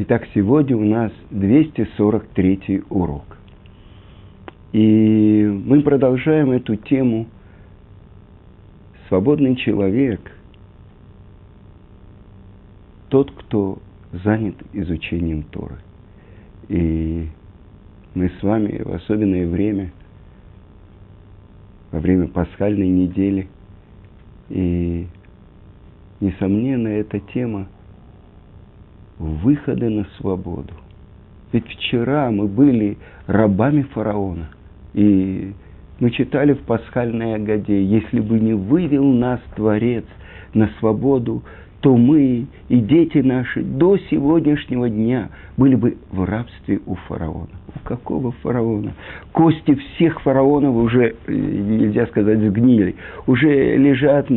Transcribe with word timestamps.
Итак, 0.00 0.28
сегодня 0.32 0.76
у 0.76 0.84
нас 0.84 1.10
243 1.32 2.84
урок. 2.88 3.36
И 4.72 5.42
мы 5.42 5.82
продолжаем 5.82 6.52
эту 6.52 6.76
тему 6.76 7.26
«Свободный 9.08 9.56
человек– 9.56 10.20
тот, 13.08 13.32
кто 13.32 13.78
занят 14.12 14.54
изучением 14.72 15.42
Торы». 15.42 15.78
И 16.68 17.26
мы 18.14 18.30
с 18.38 18.40
вами 18.40 18.80
в 18.80 18.92
особенное 18.92 19.48
время, 19.48 19.90
во 21.90 21.98
время 21.98 22.28
пасхальной 22.28 22.88
недели, 22.88 23.48
и, 24.48 25.08
несомненно, 26.20 26.86
эта 26.86 27.18
тема– 27.18 27.66
выхода 29.18 29.88
на 29.88 30.06
свободу. 30.18 30.74
Ведь 31.52 31.66
вчера 31.66 32.30
мы 32.30 32.46
были 32.46 32.98
рабами 33.26 33.82
фараона. 33.82 34.48
И 34.94 35.52
мы 36.00 36.10
читали 36.10 36.52
в 36.52 36.60
пасхальной 36.60 37.34
Агаде, 37.34 37.82
если 37.82 38.20
бы 38.20 38.38
не 38.38 38.54
вывел 38.54 39.04
нас 39.04 39.40
Творец 39.56 40.04
на 40.54 40.70
свободу, 40.78 41.42
то 41.80 41.96
мы 41.96 42.46
и 42.68 42.80
дети 42.80 43.18
наши 43.18 43.62
до 43.62 43.98
сегодняшнего 44.10 44.88
дня 44.88 45.30
были 45.56 45.76
бы 45.76 45.96
в 46.10 46.24
рабстве 46.24 46.80
у 46.86 46.94
фараона. 46.94 47.48
У 47.74 47.78
какого 47.86 48.32
фараона? 48.42 48.94
Кости 49.32 49.74
всех 49.74 50.20
фараонов 50.22 50.74
уже, 50.74 51.14
нельзя 51.28 52.06
сказать, 52.06 52.40
сгнили, 52.40 52.96
уже 53.26 53.76
лежат 53.76 54.28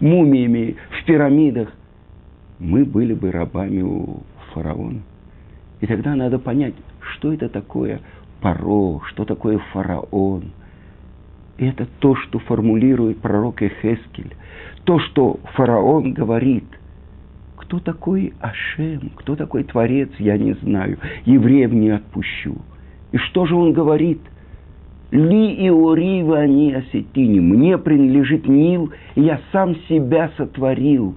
мумиями 0.00 0.76
в 0.90 1.04
пирамидах 1.04 1.68
мы 2.58 2.84
были 2.84 3.14
бы 3.14 3.30
рабами 3.30 3.82
у 3.82 4.22
фараона. 4.52 5.00
И 5.80 5.86
тогда 5.86 6.14
надо 6.14 6.38
понять, 6.38 6.74
что 7.00 7.32
это 7.32 7.48
такое 7.48 8.00
паро, 8.40 9.00
что 9.08 9.24
такое 9.24 9.58
фараон. 9.72 10.52
И 11.58 11.66
это 11.66 11.86
то, 11.98 12.14
что 12.16 12.38
формулирует 12.38 13.18
пророк 13.18 13.62
Эхескель. 13.62 14.34
То, 14.84 14.98
что 14.98 15.40
фараон 15.54 16.12
говорит. 16.12 16.64
Кто 17.56 17.78
такой 17.78 18.34
Ашем, 18.40 19.12
кто 19.16 19.36
такой 19.36 19.64
Творец, 19.64 20.10
я 20.18 20.36
не 20.36 20.54
знаю. 20.54 20.98
Евреев 21.24 21.72
не 21.72 21.90
отпущу. 21.90 22.56
И 23.12 23.18
что 23.18 23.46
же 23.46 23.54
он 23.54 23.72
говорит? 23.72 24.20
Ли 25.10 25.54
и 25.54 25.68
орива 25.68 26.38
они 26.38 26.72
осетини. 26.72 27.38
Мне 27.40 27.78
принадлежит 27.78 28.48
Нил, 28.48 28.92
и 29.14 29.22
я 29.22 29.40
сам 29.52 29.76
себя 29.88 30.30
сотворил. 30.36 31.14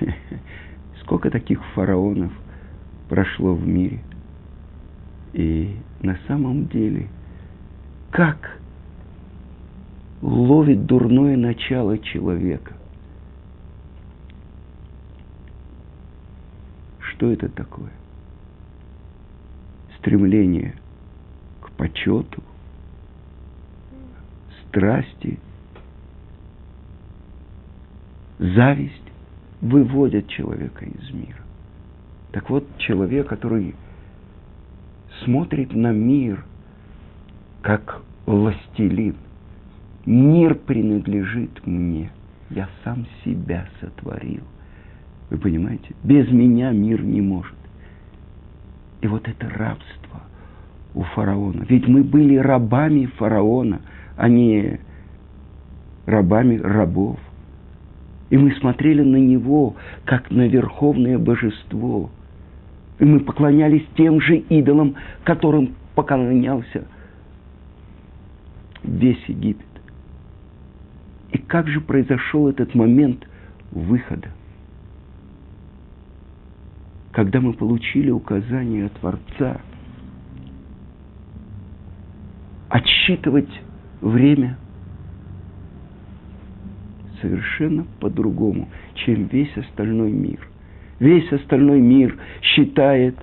Сколько 1.02 1.30
таких 1.30 1.64
фараонов 1.74 2.32
прошло 3.08 3.54
в 3.54 3.66
мире. 3.66 4.00
И 5.32 5.76
на 6.00 6.16
самом 6.26 6.68
деле, 6.68 7.08
как 8.10 8.58
ловит 10.22 10.86
дурное 10.86 11.36
начало 11.36 11.98
человека. 11.98 12.72
Что 17.00 17.30
это 17.30 17.48
такое? 17.48 17.92
Стремление 19.98 20.74
к 21.60 21.70
почету, 21.72 22.42
страсти, 24.68 25.38
зависть 28.38 29.03
выводят 29.64 30.28
человека 30.28 30.84
из 30.84 31.10
мира. 31.10 31.40
Так 32.32 32.50
вот, 32.50 32.66
человек, 32.76 33.28
который 33.28 33.74
смотрит 35.24 35.72
на 35.72 35.90
мир 35.90 36.44
как 37.62 38.02
властелин, 38.26 39.16
мир 40.04 40.54
принадлежит 40.54 41.66
мне, 41.66 42.10
я 42.50 42.68
сам 42.84 43.06
себя 43.24 43.66
сотворил. 43.80 44.42
Вы 45.30 45.38
понимаете? 45.38 45.94
Без 46.02 46.30
меня 46.30 46.70
мир 46.70 47.02
не 47.02 47.22
может. 47.22 47.56
И 49.00 49.06
вот 49.06 49.26
это 49.26 49.48
рабство 49.48 50.20
у 50.94 51.02
фараона. 51.02 51.64
Ведь 51.68 51.88
мы 51.88 52.02
были 52.02 52.36
рабами 52.36 53.06
фараона, 53.06 53.80
а 54.16 54.28
не 54.28 54.78
рабами 56.04 56.58
рабов. 56.58 57.18
И 58.30 58.36
мы 58.36 58.52
смотрели 58.56 59.02
на 59.02 59.16
него, 59.16 59.76
как 60.04 60.30
на 60.30 60.48
верховное 60.48 61.18
божество. 61.18 62.10
И 62.98 63.04
мы 63.04 63.20
поклонялись 63.20 63.84
тем 63.96 64.20
же 64.20 64.36
идолам, 64.36 64.94
которым 65.24 65.74
поклонялся 65.94 66.86
весь 68.82 69.22
Египет. 69.26 69.66
И 71.32 71.38
как 71.38 71.68
же 71.68 71.80
произошел 71.80 72.48
этот 72.48 72.74
момент 72.74 73.26
выхода? 73.70 74.28
Когда 77.12 77.40
мы 77.40 77.52
получили 77.52 78.10
указание 78.10 78.86
от 78.86 78.92
Творца 78.94 79.60
отсчитывать 82.68 83.60
время– 84.00 84.58
совершенно 87.24 87.86
по-другому, 88.00 88.68
чем 88.94 89.24
весь 89.32 89.56
остальной 89.56 90.12
мир. 90.12 90.46
Весь 91.00 91.32
остальной 91.32 91.80
мир 91.80 92.16
считает 92.42 93.16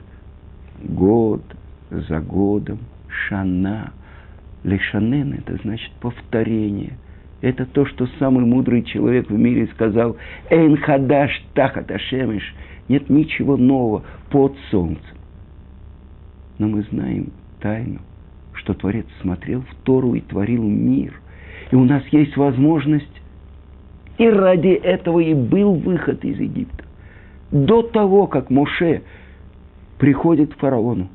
год 0.84 1.44
за 1.92 2.20
годом, 2.20 2.80
шана. 3.08 3.94
Лешанен– 4.64 5.34
это 5.40 5.58
значит 5.64 5.92
повторение. 6.02 6.94
Это 7.42 7.66
то, 7.66 7.86
что 7.86 8.08
самый 8.20 8.46
мудрый 8.46 8.84
человек 8.84 9.30
в 9.30 9.38
мире 9.38 9.68
сказал 9.74 10.18
«Эйн 10.50 10.78
хадаш 10.78 11.44
тахат 11.54 11.90
ашемеш»– 11.92 12.56
нет 12.88 13.10
ничего 13.10 13.56
нового 13.58 14.04
под 14.30 14.56
солнцем. 14.70 15.18
Но 16.58 16.68
мы 16.68 16.84
знаем 16.92 17.32
тайну, 17.60 18.00
что 18.54 18.74
Творец 18.74 19.06
смотрел 19.22 19.62
в 19.62 19.76
Тору 19.84 20.14
и 20.14 20.20
творил 20.20 20.64
мир. 20.64 21.14
И 21.72 21.76
у 21.76 21.86
нас 21.86 22.04
есть 22.12 22.36
возможность 22.36 23.11
и 24.18 24.28
ради 24.28 24.70
этого 24.70 25.20
и 25.20 25.34
был 25.34 25.74
выход 25.74 26.24
из 26.24 26.40
Египта. 26.40 26.84
До 27.52 27.82
того, 27.82 28.28
как 28.28 28.50
Моше 28.50 29.04
приходит 29.98 30.54
к 30.54 30.60
фараону, 30.60 31.10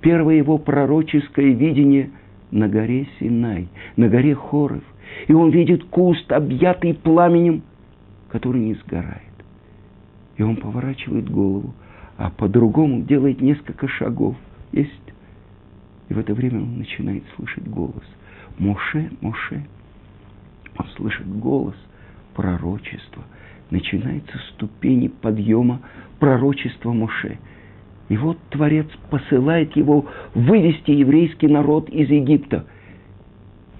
первое 0.00 0.36
его 0.36 0.58
пророческое 0.58 1.52
видение 1.52 2.10
на 2.50 2.68
горе 2.68 3.08
Синай, 3.18 3.68
на 3.96 4.08
горе 4.08 4.34
Хоров. 4.34 4.82
И 5.28 5.32
он 5.32 5.50
видит 5.50 5.84
куст, 5.84 6.30
объятый 6.30 6.94
пламенем, 6.94 7.62
который 8.28 8.60
не 8.60 8.74
сгорает. 8.74 9.22
И 10.36 10.42
он 10.42 10.56
поворачивает 10.56 11.28
голову, 11.30 11.74
а 12.16 12.30
по-другому 12.30 13.02
делает 13.02 13.40
несколько 13.40 13.88
шагов. 13.88 14.36
Есть. 14.72 14.90
И 16.08 16.14
в 16.14 16.18
это 16.18 16.34
время 16.34 16.60
он 16.60 16.78
начинает 16.78 17.24
слышать 17.34 17.66
голос. 17.66 18.04
Моше, 18.58 19.10
Моше– 19.20 19.64
слышит 20.96 21.26
голос 21.38 21.76
пророчества. 22.34 23.24
Начинаются 23.70 24.38
ступени 24.52 25.08
подъема 25.08 25.80
пророчества 26.18 26.92
Моше. 26.92 27.38
И 28.08 28.16
вот 28.16 28.38
Творец 28.50 28.86
посылает 29.10 29.76
его 29.76 30.06
вывести 30.34 30.92
еврейский 30.92 31.48
народ 31.48 31.88
из 31.88 32.08
Египта. 32.08 32.66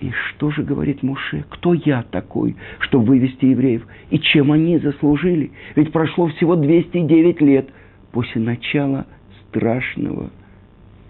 И 0.01 0.11
что 0.11 0.51
же 0.51 0.63
говорит 0.63 1.03
Муше? 1.03 1.45
Кто 1.49 1.73
я 1.75 2.03
такой, 2.03 2.57
чтобы 2.81 3.07
вывести 3.07 3.47
евреев? 3.47 3.87
И 4.11 4.19
чем 4.19 4.53
они 4.53 4.79
заслужили? 4.79 5.53
Ведь 5.75 5.93
прошло 5.93 6.27
всего 6.29 6.57
209 6.57 7.41
лет 7.41 7.69
после 8.13 8.43
начала 8.43 9.07
страшного 9.49 10.31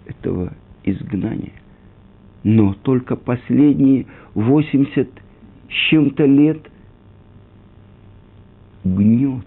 этого 0.05 0.53
изгнания. 0.83 1.53
Но 2.43 2.73
только 2.73 3.15
последние 3.15 4.05
80 4.35 5.09
с 5.69 5.89
чем-то 5.89 6.25
лет 6.25 6.61
гнет, 8.83 9.45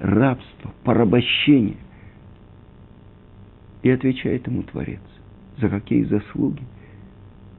рабство, 0.00 0.72
порабощение. 0.84 1.76
И 3.82 3.90
отвечает 3.90 4.46
ему 4.46 4.62
Творец, 4.62 5.00
за 5.58 5.68
какие 5.68 6.04
заслуги. 6.04 6.62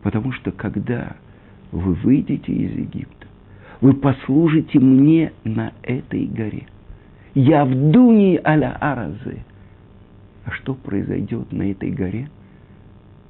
Потому 0.02 0.32
что 0.34 0.52
когда 0.52 1.16
вы 1.72 1.94
выйдете 1.94 2.52
из 2.52 2.72
Египта, 2.72 3.28
вы 3.82 3.94
послужите 3.94 4.80
мне 4.80 5.34
на 5.44 5.74
этой 5.82 6.26
горе. 6.28 6.68
Я 7.34 7.66
в 7.66 7.92
Дуни 7.92 8.40
аля 8.44 8.78
Аразе. 8.80 9.44
А 10.46 10.52
что 10.52 10.76
произойдет 10.76 11.52
на 11.52 11.72
этой 11.72 11.92
горе? 11.92 12.30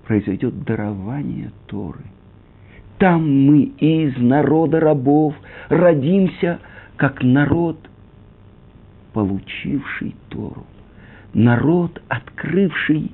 Произойдет 0.05 0.63
дарование 0.63 1.51
Торы– 1.67 2.03
там 2.97 3.45
мы 3.45 3.63
из 3.63 4.17
народа 4.17 4.79
рабов 4.79 5.35
родимся, 5.69 6.59
как 6.95 7.23
народ 7.23 7.77
получивший 9.13 10.15
Тору. 10.29 10.65
Народ, 11.33 12.01
открывший, 12.09 13.11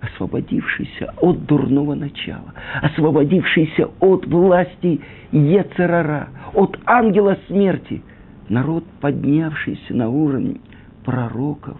освободившийся 0.00 1.14
от 1.20 1.44
дурного 1.46 1.94
начала, 1.94 2.54
освободившийся 2.82 3.88
от 4.00 4.26
власти 4.26 5.00
Ецерара, 5.32 6.28
от 6.54 6.78
ангела 6.84 7.38
смерти. 7.46 8.02
Народ, 8.48 8.84
поднявшийся 9.00 9.94
на 9.94 10.08
уровень 10.08 10.60
пророков. 11.04 11.78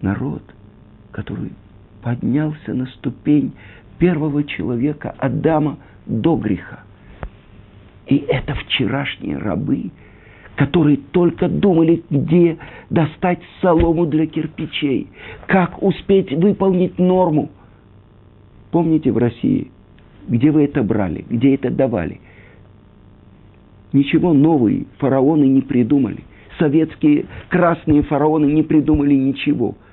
Народ, 0.00 0.42
который 1.10 1.52
поднялся 2.02 2.74
на 2.74 2.86
ступень 2.86 3.52
первого 4.02 4.42
человека, 4.42 5.14
Адама, 5.16 5.78
до 6.06 6.34
греха. 6.34 6.80
И 8.08 8.16
это 8.16 8.52
вчерашние 8.56 9.38
рабы, 9.38 9.92
которые 10.56 10.96
только 11.12 11.48
думали, 11.48 12.02
где 12.10 12.58
достать 12.90 13.38
солому 13.60 14.06
для 14.06 14.26
кирпичей, 14.26 15.06
как 15.46 15.80
успеть 15.80 16.32
выполнить 16.32 16.98
норму. 16.98 17.50
Помните 18.72 19.12
в 19.12 19.18
России, 19.18 19.70
где 20.26 20.50
вы 20.50 20.64
это 20.64 20.82
брали, 20.82 21.24
где 21.30 21.54
это 21.54 21.70
давали? 21.70 22.20
Ничего 23.92 24.32
нового 24.32 24.84
фараоны 24.98 25.44
не 25.44 25.60
придумали. 25.60 26.24
Советские 26.58 27.26
красные 27.50 28.02
фараоны 28.02 28.46
не 28.46 28.64
придумали 28.64 29.14
ничего– 29.14 29.76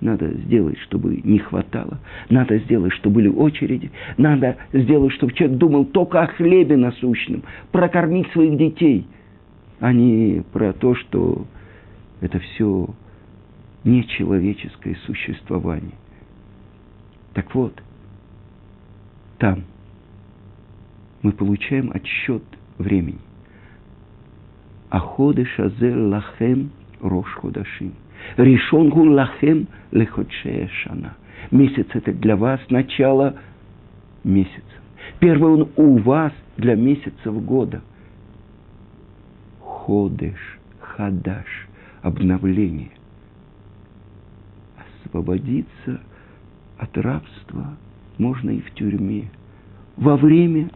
надо 0.00 0.32
сделать, 0.32 0.78
чтобы 0.78 1.20
не 1.22 1.38
хватало. 1.38 1.98
Надо 2.30 2.58
сделать, 2.60 2.92
чтобы 2.94 3.16
были 3.16 3.28
очереди. 3.28 3.90
Надо 4.16 4.56
сделать, 4.72 5.12
чтобы 5.12 5.32
человек 5.32 5.58
думал 5.58 5.84
только 5.84 6.22
о 6.22 6.26
хлебе 6.26 6.76
насущном. 6.76 7.42
Прокормить 7.70 8.30
своих 8.32 8.56
детей. 8.56 9.06
А 9.78 9.92
не 9.92 10.42
про 10.52 10.72
то, 10.72 10.94
что 10.94 11.46
это 12.20 12.38
все 12.38 12.88
нечеловеческое 13.84 14.96
существование. 15.06 15.94
Так 17.34 17.54
вот, 17.54 17.80
там 19.38 19.64
мы 21.22 21.32
получаем 21.32 21.90
отсчет 21.92 22.42
времени. 22.78 23.18
Аходы 24.88 25.44
шазер 25.44 25.96
лахем 25.96 26.70
рош 27.00 27.30
ходашим– 27.34 27.92
Решон 28.36 28.90
гу 28.90 29.04
лахем 29.04 29.66
леходшея 29.90 30.68
шана. 30.68 31.16
Месяц 31.50 31.86
это 31.94 32.12
для 32.12 32.36
вас 32.36 32.60
начало 32.68 33.36
месяца. 34.24 34.62
Первый 35.18 35.52
он 35.52 35.68
у 35.76 35.98
вас 35.98 36.32
для 36.56 36.76
месяцев 36.76 37.44
года. 37.44 37.82
Ходыш, 39.60 40.58
хадаш, 40.80 41.68
обновление. 42.02 42.90
Освободиться 45.04 46.00
от 46.78 46.96
рабства 46.96 47.76
можно 48.18 48.50
и 48.50 48.60
в 48.60 48.70
тюрьме. 48.74 49.30
Во 49.96 50.16
время 50.16 50.70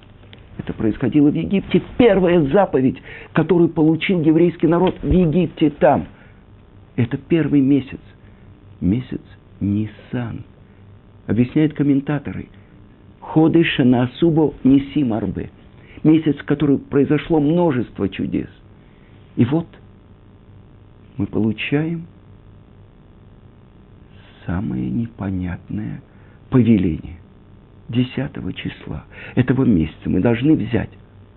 это 0.58 0.72
происходило 0.72 1.30
в 1.30 1.34
Египте. 1.34 1.82
Первая 1.98 2.42
заповедь, 2.48 3.00
которую 3.32 3.68
получил 3.68 4.20
еврейский 4.20 4.66
народ 4.66 4.96
в 5.02 5.10
Египте 5.10 5.70
там. 5.70 6.06
Это 6.96 7.16
первый 7.16 7.60
месяц. 7.60 8.00
Месяц 8.80 9.20
Нисан. 9.60 10.44
Объясняют 11.26 11.74
комментаторы. 11.74 12.48
Ходы 13.20 13.64
Шанасубо 13.64 14.54
Ниси 14.62 15.02
Марбе. 15.02 15.50
Месяц, 16.02 16.36
в 16.36 16.44
который 16.44 16.78
произошло 16.78 17.40
множество 17.40 18.08
чудес. 18.08 18.48
И 19.36 19.44
вот 19.44 19.66
мы 21.16 21.26
получаем 21.26 22.06
самое 24.46 24.88
непонятное 24.90 26.02
повеление. 26.50 27.18
10 27.88 28.10
числа 28.56 29.04
этого 29.34 29.64
месяца 29.64 30.08
мы 30.08 30.20
должны 30.20 30.54
взять 30.54 30.90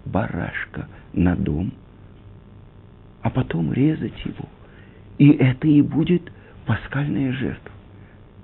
барашка 0.05 0.87
на 1.13 1.35
дом, 1.35 1.73
а 3.21 3.29
потом 3.29 3.73
резать 3.73 4.25
его– 4.25 4.45
и 5.17 5.31
это 5.31 5.67
и 5.67 5.81
будет 5.81 6.31
пасхальная 6.65 7.31
жертва. 7.31 7.71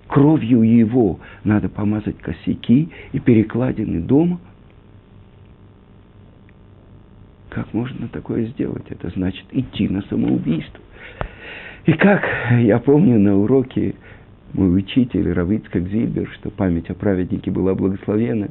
Кровью 0.08 0.62
его 0.62 1.20
надо 1.44 1.70
помазать 1.70 2.18
косяки 2.18 2.90
и 3.12 3.20
перекладины 3.20 4.02
дома. 4.02 4.40
Как 7.50 7.74
можно 7.74 8.08
такое 8.08 8.46
сделать? 8.48 8.86
Это 8.90 9.10
значит 9.10 9.46
идти 9.52 9.88
на 9.88 10.02
самоубийство. 10.04 10.80
И 11.86 11.94
как 11.94 12.24
я 12.60 12.80
помню 12.80 13.20
на 13.20 13.38
уроке 13.38 13.96
мой 14.54 14.78
учитель 14.78 15.32
Равицкак 15.32 15.88
Зильбер, 15.88 16.30
что 16.34 16.50
память 16.50 16.90
о 16.90 16.94
праведнике 16.94 17.52
была 17.52 17.76
благословена, 17.76 18.48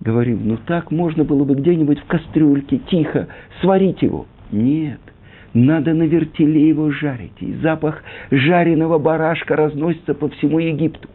говорил, 0.00 0.38
ну 0.42 0.56
так 0.56 0.90
можно 0.90 1.24
было 1.24 1.44
бы 1.44 1.54
где-нибудь 1.54 2.00
в 2.00 2.06
кастрюльке 2.06 2.78
тихо 2.78 3.28
сварить 3.60 4.02
его. 4.02 4.26
Нет– 4.50 5.00
надо 5.54 5.94
на 5.94 6.04
вертеле 6.04 6.68
его 6.68 6.90
жарить. 6.90 7.40
И 7.40 7.54
запах 7.54 8.02
жареного 8.30 8.98
барашка 8.98 9.56
разносится 9.56 10.14
по 10.14 10.28
всему 10.28 10.58
Египту. 10.58 11.08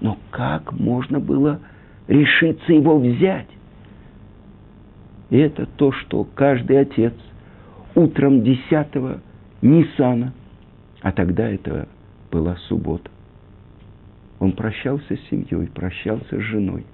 Но 0.00 0.18
как 0.30 0.72
можно 0.72 1.20
было 1.20 1.60
решиться 2.08 2.72
его 2.72 2.98
взять? 2.98 3.48
И 5.30 5.38
это 5.38 5.66
то, 5.66 5.92
что 5.92 6.24
каждый 6.34 6.80
отец 6.80 7.14
утром 7.94 8.42
10 8.42 8.60
Нисана, 9.62 10.32
а 11.00 11.12
тогда 11.12 11.48
это 11.48 11.88
была 12.30 12.56
суббота, 12.68 13.10
он 14.38 14.52
прощался 14.52 15.16
с 15.16 15.28
семьей, 15.30 15.68
прощался 15.68 16.36
с 16.36 16.42
женой 16.42 16.84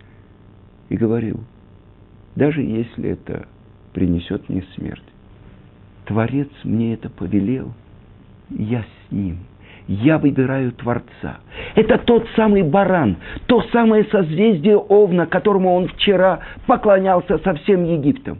и 0.88 0.96
говорил, 0.96 1.40
даже 2.36 2.60
если 2.62 3.10
это 3.10 3.48
принесет 3.92 4.48
мне 4.48 4.62
смерть, 4.76 5.02
Творец 6.08 6.48
мне 6.64 6.94
это 6.94 7.10
повелел, 7.10 7.74
я 8.48 8.80
с 8.80 9.12
ним. 9.12 9.40
Я 9.86 10.18
выбираю 10.18 10.72
Творца. 10.72 11.40
Это 11.74 11.98
тот 11.98 12.26
самый 12.34 12.62
баран, 12.62 13.16
то 13.46 13.62
самое 13.72 14.04
созвездие 14.04 14.78
Овна, 14.78 15.26
которому 15.26 15.74
он 15.74 15.88
вчера 15.88 16.40
поклонялся 16.66 17.38
со 17.38 17.54
всем 17.54 17.84
Египтом. 17.84 18.38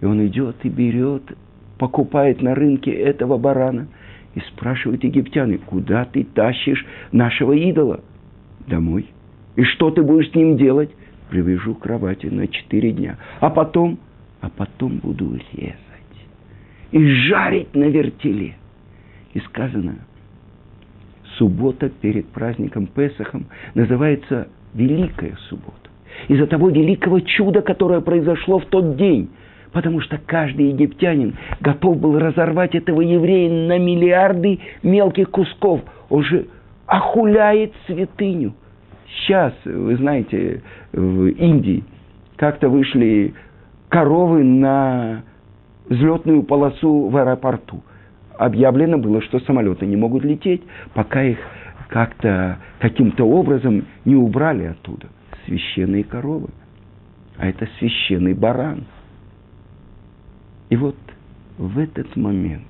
И 0.00 0.04
он 0.04 0.24
идет 0.26 0.56
и 0.64 0.68
берет, 0.68 1.22
покупает 1.78 2.42
на 2.42 2.56
рынке 2.56 2.90
этого 2.90 3.38
барана 3.38 3.86
и 4.34 4.40
спрашивает 4.40 5.04
египтяне, 5.04 5.58
куда 5.58 6.04
ты 6.04 6.24
тащишь 6.24 6.84
нашего 7.12 7.52
идола? 7.52 8.00
Домой. 8.66 9.06
И 9.54 9.62
что 9.62 9.90
ты 9.90 10.02
будешь 10.02 10.30
с 10.32 10.34
ним 10.34 10.56
делать? 10.56 10.90
Привяжу 11.30 11.76
к 11.76 11.82
кровати 11.82 12.26
на 12.26 12.48
четыре 12.48 12.90
дня. 12.90 13.18
А 13.40 13.50
потом, 13.50 13.98
а 14.40 14.50
потом 14.50 14.98
буду 14.98 15.38
резать 15.52 15.93
и 16.94 17.06
жарить 17.08 17.74
на 17.74 17.86
вертеле. 17.86 18.54
И 19.32 19.40
сказано, 19.40 19.96
суббота 21.36 21.88
перед 21.88 22.28
праздником 22.28 22.86
Песахом 22.86 23.46
называется 23.74 24.46
Великая 24.74 25.36
суббота. 25.48 25.90
Из-за 26.28 26.46
того 26.46 26.70
великого 26.70 27.18
чуда, 27.18 27.62
которое 27.62 28.00
произошло 28.00 28.60
в 28.60 28.66
тот 28.66 28.96
день. 28.96 29.28
Потому 29.72 30.00
что 30.02 30.20
каждый 30.24 30.68
египтянин 30.68 31.34
готов 31.60 31.98
был 31.98 32.16
разорвать 32.16 32.76
этого 32.76 33.00
еврея 33.00 33.50
на 33.66 33.76
миллиарды 33.76 34.60
мелких 34.84 35.30
кусков. 35.30 35.80
Он 36.10 36.22
же 36.22 36.46
охуляет 36.86 37.72
святыню. 37.88 38.54
Сейчас, 39.08 39.52
вы 39.64 39.96
знаете, 39.96 40.62
в 40.92 41.26
Индии 41.26 41.82
как-то 42.36 42.68
вышли 42.68 43.34
коровы 43.88 44.44
на 44.44 45.24
взлетную 45.88 46.42
полосу 46.42 47.08
в 47.08 47.16
аэропорту. 47.16 47.82
Объявлено 48.36 48.98
было, 48.98 49.22
что 49.22 49.38
самолеты 49.40 49.86
не 49.86 49.96
могут 49.96 50.24
лететь, 50.24 50.62
пока 50.92 51.22
их 51.22 51.38
как-то 51.88 52.58
каким-то 52.80 53.24
образом 53.24 53.84
не 54.04 54.16
убрали 54.16 54.64
оттуда. 54.64 55.08
Священные 55.46 56.04
коровы. 56.04 56.48
А 57.36 57.46
это 57.46 57.68
священный 57.78 58.34
баран. 58.34 58.84
И 60.70 60.76
вот 60.76 60.96
в 61.58 61.78
этот 61.78 62.16
момент, 62.16 62.66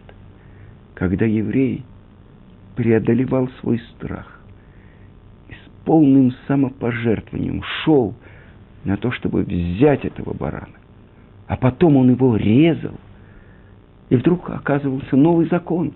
когда 0.94 1.24
еврей 1.24 1.84
преодолевал 2.76 3.48
свой 3.60 3.80
страх 3.94 4.40
и 5.48 5.52
с 5.52 5.84
полным 5.84 6.32
самопожертвованием 6.48 7.62
шел 7.84 8.14
на 8.84 8.96
то, 8.96 9.10
чтобы 9.12 9.42
взять 9.42 10.04
этого 10.04 10.34
барана, 10.34 10.74
а 11.46 11.56
потом 11.56 11.96
он 11.96 12.10
его 12.10 12.36
резал, 12.36 12.94
и 14.08 14.16
вдруг 14.16 14.50
оказывался 14.50 15.16
новый 15.16 15.46
закон. 15.48 15.92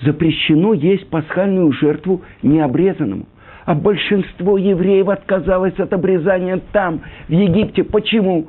Запрещено 0.00 0.74
есть 0.74 1.08
пасхальную 1.08 1.72
жертву 1.72 2.22
необрезанному. 2.42 3.26
А 3.64 3.74
большинство 3.74 4.56
евреев 4.56 5.08
отказалось 5.08 5.78
от 5.78 5.92
обрезания 5.92 6.60
там, 6.72 7.00
в 7.28 7.32
Египте. 7.32 7.84
Почему? 7.84 8.48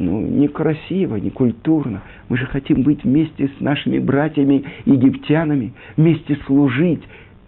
ну, 0.00 0.20
некрасиво, 0.22 1.16
некультурно. 1.16 2.02
Мы 2.28 2.38
же 2.38 2.46
хотим 2.46 2.82
быть 2.82 3.04
вместе 3.04 3.48
с 3.48 3.60
нашими 3.60 3.98
братьями 3.98 4.64
египтянами, 4.86 5.74
вместе 5.96 6.36
служить 6.46 7.02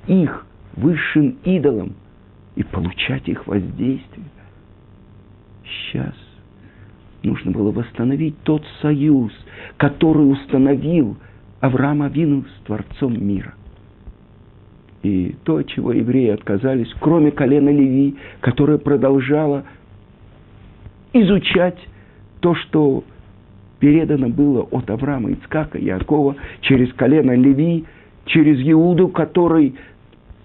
их 0.07 0.47
высшим 0.77 1.39
идолам 1.45 1.95
и 2.55 2.63
получать 2.63 3.29
их 3.29 3.47
воздействие. 3.47 4.27
Сейчас 5.65 6.15
было 7.53 7.71
восстановить 7.71 8.37
тот 8.43 8.65
союз, 8.81 9.33
который 9.77 10.31
установил 10.31 11.17
Авраам 11.61 12.03
Авину 12.03 12.45
с 12.45 12.67
Творцом 12.67 13.25
мира. 13.25 13.55
И 15.03 15.35
то, 15.45 15.57
от 15.57 15.69
чего 15.69 15.93
евреи 15.93 16.31
отказались, 16.31 16.93
кроме 17.01 17.33
колена 17.33 17.71
Леви, 17.71 18.17
которое 18.41 18.79
продолжало 18.79 19.65
изучать 21.13 21.79
то, 22.41 22.55
что 22.55 23.05
передано 23.81 24.29
было 24.29 24.63
от 24.63 24.91
Авраама, 24.91 25.33
Ицкака, 25.33 25.79
Якова, 25.79 26.37
через 26.61 26.93
колено 26.95 27.35
Леви, 27.35 27.85
через 28.27 28.61
Иуду, 28.69 29.09
который 29.09 29.75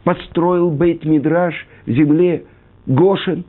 построил 0.03 0.71
Бейт 0.71 1.05
Мидраш 1.05 1.53
в 1.85 1.91
земле 1.91 2.45
Гошин. 2.85 3.43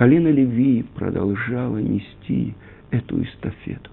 Колено 0.00 0.28
Леви 0.28 0.82
продолжало 0.94 1.76
нести 1.76 2.54
эту 2.90 3.22
эстафету. 3.22 3.90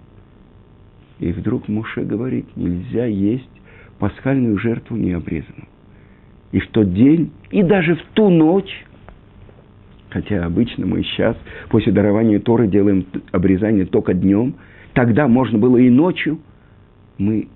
И 1.19 1.33
вдруг 1.33 1.67
Муше 1.67 2.03
говорит, 2.05 2.45
нельзя 2.55 3.07
есть 3.07 3.49
пасхальную 3.99 4.57
жертву 4.57 4.95
необрезанную. 4.95 5.67
И 6.53 6.61
в 6.61 6.69
тот 6.69 6.93
день, 6.93 7.33
и 7.51 7.61
даже 7.61 7.95
в 7.95 8.03
ту 8.13 8.29
ночь, 8.29 8.85
хотя 10.09 10.45
обычно 10.45 10.85
мы 10.85 11.03
сейчас 11.03 11.35
после 11.67 11.91
дарования 11.91 12.39
Торы 12.39 12.69
делаем 12.69 13.05
обрезание 13.33 13.85
только 13.85 14.13
днем, 14.13 14.55
тогда 14.93 15.27
можно 15.27 15.57
было 15.57 15.75
и 15.75 15.89
ночью, 15.89 16.39
мы 17.17 17.49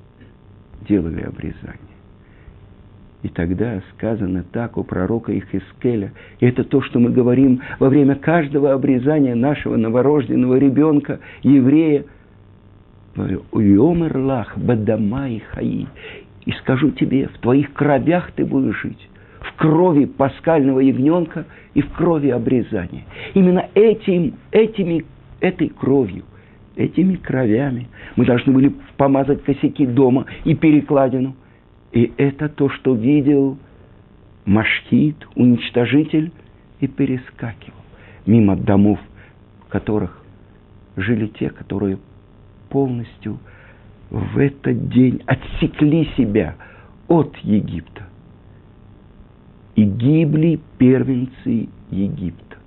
делали 0.89 1.21
обрезание. 1.21 1.90
И 3.23 3.29
тогда 3.29 3.81
сказано 3.93 4.43
так 4.51 4.77
у 4.77 4.83
пророка 4.83 5.37
Ихискеля. 5.37 6.11
И 6.39 6.45
это 6.45 6.63
то, 6.63 6.81
что 6.81 6.99
мы 6.99 7.11
говорим 7.11 7.61
во 7.79 7.89
время 7.89 8.15
каждого 8.15 8.73
обрезания 8.73 9.35
нашего 9.35 9.75
новорожденного 9.75 10.57
ребенка, 10.57 11.19
еврея. 11.43 12.05
Уйомер 13.51 14.17
лах 14.17 14.57
бадамай 14.57 15.43
хаи. 15.51 15.85
И 16.45 16.51
скажу 16.53 16.91
тебе, 16.91 17.27
в 17.27 17.37
твоих 17.39 17.71
кровях 17.73 18.31
ты 18.31 18.43
будешь 18.43 18.81
жить. 18.81 19.09
В 19.41 19.55
крови 19.55 20.05
пасхального 20.05 20.79
ягненка 20.79 21.45
и 21.75 21.81
в 21.81 21.91
крови 21.91 22.29
обрезания. 22.29 23.03
Именно 23.35 23.67
этим, 23.75 24.33
этими, 24.51 25.05
этой 25.39 25.69
кровью, 25.69 26.23
этими 26.75 27.15
кровями 27.15 27.87
мы 28.15 28.25
должны 28.25 28.51
были 28.53 28.73
помазать 28.97 29.43
косяки 29.43 29.85
дома 29.85 30.25
и 30.43 30.55
перекладину. 30.55 31.35
И 31.91 32.13
это 32.17 32.49
то, 32.49 32.69
что 32.69 32.95
видел 32.95 33.57
Машхит, 34.45 35.27
уничтожитель, 35.35 36.31
и 36.79 36.87
перескакивал 36.87 37.77
мимо 38.25 38.55
домов, 38.55 38.99
в 39.65 39.69
которых 39.69 40.23
жили 40.95 41.27
те, 41.27 41.49
которые 41.49 41.99
полностью 42.69 43.39
в 44.09 44.37
этот 44.37 44.89
день 44.89 45.21
отсекли 45.25 46.09
себя 46.17 46.55
от 47.07 47.35
Египта. 47.37 48.07
И 49.75 49.83
гибли 49.83 50.59
первенцы 50.77 51.69
Египта. 51.91 52.57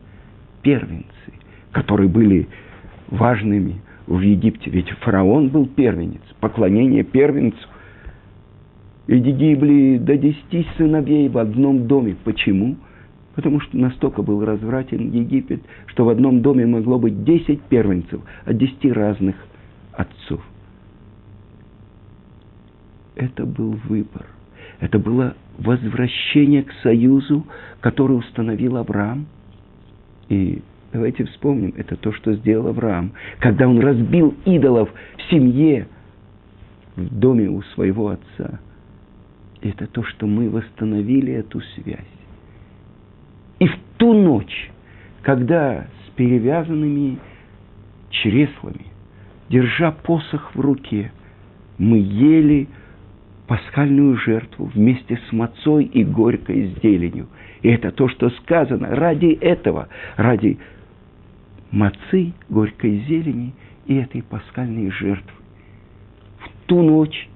Первенцы, 0.63 1.33
которые 1.73 2.09
были 2.09 2.49
важными 3.09 3.81
в 4.07 4.21
Египте. 4.21 4.71
Ведь 4.71 4.89
фараон 5.01 5.49
был 5.49 5.67
первенец, 5.67 6.23
поклонение 6.41 7.05
первенцу. 7.05 7.69
И 9.07 9.19
гибли 9.19 9.99
до 9.99 10.17
десяти 10.17 10.67
сыновей 10.77 11.29
в 11.29 11.39
одном 11.39 11.87
доме. 11.87 12.17
Почему? 12.25 12.77
Потому 13.35 13.61
что 13.61 13.77
настолько 13.77 14.23
был 14.23 14.45
развратен 14.45 15.11
Египет, 15.11 15.63
что 15.87 16.05
в 16.05 16.09
одном 16.09 16.41
доме 16.41 16.67
могло 16.67 16.99
быть 16.99 17.25
десять 17.25 17.61
первенцев 17.63 18.21
от 18.45 18.57
десяти 18.57 18.91
разных 18.91 19.37
отцов 19.93 20.41
это 23.17 23.47
был 23.47 23.79
выбор. 23.89 24.27
Это 24.81 24.99
было 24.99 25.35
возвращение 25.59 26.63
к 26.63 26.73
союзу, 26.83 27.47
который 27.81 28.19
установил 28.19 28.77
Авраам. 28.77 29.27
И 30.29 30.63
давайте 30.93 31.25
вспомним, 31.25 31.75
это 31.77 31.97
то, 31.97 32.13
что 32.13 32.35
сделал 32.35 32.69
Авраам. 32.69 33.13
Когда 33.39 33.69
он 33.69 33.81
разбил 33.81 34.35
идолов 34.45 34.93
в 35.17 35.31
семье, 35.31 35.87
в 36.97 37.19
доме 37.19 37.49
у 37.49 37.63
своего 37.75 38.09
отца. 38.09 38.61
Это 39.65 39.87
то, 39.87 40.05
что 40.05 40.27
мы 40.27 40.51
восстановили 40.51 41.33
эту 41.33 41.61
связь. 41.63 42.05
И 43.59 43.67
в 43.67 43.75
ту 43.97 44.13
ночь, 44.13 44.71
когда 45.23 45.87
с 46.07 46.11
перевязанными 46.17 47.19
чреслами, 48.11 48.85
держа 49.49 49.91
посох 49.91 50.55
в 50.55 50.61
руке, 50.61 51.13
мы 51.79 51.97
ели 51.97 52.69
пасхальную 53.47 54.19
жертву 54.19 54.67
вместе 54.67 55.19
с 55.29 55.33
мацой 55.33 55.85
и 55.85 56.05
горькой 56.05 56.75
зеленью. 56.83 57.29
И 57.63 57.69
это 57.69 57.91
то, 57.91 58.09
что 58.09 58.29
сказано. 58.31 58.89
Ради 58.89 59.33
этого, 59.33 59.89
ради 60.17 60.59
мацы, 61.71 62.35
горькой 62.51 62.99
зелени 63.09 63.55
и 63.87 63.95
этой 63.95 64.23
пасхальной 64.23 64.91
жертвы. 64.91 65.41
В 66.39 66.67
ту 66.67 66.83
ночь 66.83 67.29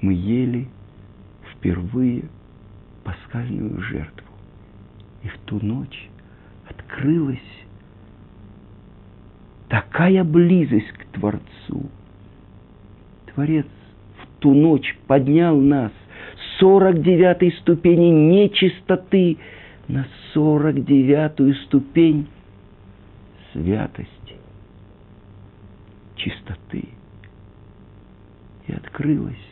мы 0.00 0.12
ели 0.12 0.68
впервые 1.52 2.24
пасхальную 3.04 3.80
жертву. 3.82 4.26
И 5.22 5.28
в 5.28 5.38
ту 5.46 5.64
ночь 5.64 6.08
открылась 6.68 7.38
такая 9.68 10.24
близость 10.24 10.92
к 10.92 11.04
Творцу. 11.12 11.90
Творец 13.34 13.66
ту 14.40 14.54
ночь 14.54 14.96
поднял 15.06 15.56
нас 15.60 15.92
с 16.36 16.58
49 16.60 17.54
ступени 17.58 18.10
нечистоты 18.10 19.38
на 19.88 20.06
49 20.34 21.56
ступень 21.64 22.28
святости, 23.52 24.36
чистоты. 26.16 26.88
И 28.66 28.72
открылось 28.72 29.47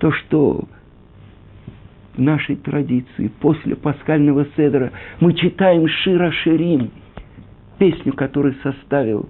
то, 0.00 0.10
что 0.12 0.64
в 2.14 2.18
нашей 2.20 2.56
традиции 2.56 3.30
после 3.40 3.76
пасхального 3.76 4.46
седра 4.56 4.92
мы 5.20 5.34
читаем 5.34 5.86
Шира 5.86 6.32
Ширим, 6.32 6.90
песню, 7.78 8.14
которую 8.14 8.54
составил 8.62 9.28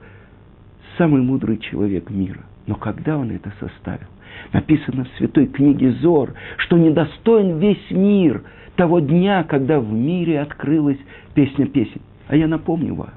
самый 0.96 1.22
мудрый 1.22 1.58
человек 1.58 2.08
мира. 2.08 2.44
Но 2.66 2.76
когда 2.76 3.18
он 3.18 3.32
это 3.32 3.52
составил? 3.58 4.06
Написано 4.52 5.04
в 5.04 5.18
святой 5.18 5.46
книге 5.46 5.92
Зор, 6.00 6.34
что 6.58 6.78
недостоин 6.78 7.58
весь 7.58 7.90
мир 7.90 8.44
того 8.76 9.00
дня, 9.00 9.42
когда 9.42 9.80
в 9.80 9.92
мире 9.92 10.40
открылась 10.40 10.98
песня 11.34 11.66
песен. 11.66 12.00
А 12.28 12.36
я 12.36 12.46
напомню 12.46 12.94
вам, 12.94 13.10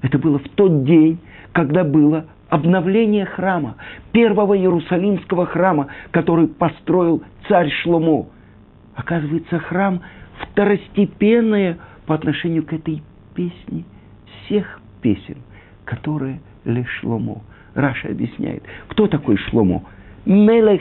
это 0.00 0.18
было 0.18 0.38
в 0.38 0.48
тот 0.50 0.84
день, 0.84 1.18
когда 1.52 1.82
было 1.82 2.26
обновление 2.54 3.26
храма, 3.26 3.76
первого 4.12 4.56
Иерусалимского 4.56 5.46
храма, 5.46 5.88
который 6.12 6.46
построил 6.46 7.22
царь 7.48 7.70
Шломо. 7.82 8.26
Оказывается, 8.94 9.58
храм 9.58 10.00
второстепенное 10.40 11.78
по 12.06 12.14
отношению 12.14 12.64
к 12.64 12.72
этой 12.72 13.02
песне 13.34 13.84
всех 14.44 14.80
песен, 15.02 15.38
которые 15.84 16.40
лишь 16.64 16.90
Шломо– 17.00 17.42
Раша 17.74 18.08
объясняет, 18.08 18.62
кто 18.88 19.08
такой 19.08 19.36
Шломо? 19.36 19.82
Мелех 20.24 20.80